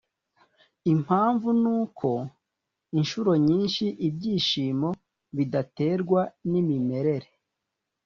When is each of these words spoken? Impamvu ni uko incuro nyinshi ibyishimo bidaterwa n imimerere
Impamvu 0.93 1.47
ni 1.61 1.69
uko 1.81 2.09
incuro 2.97 3.31
nyinshi 3.47 3.85
ibyishimo 4.07 4.89
bidaterwa 5.35 6.21
n 6.49 6.51
imimerere 6.61 7.29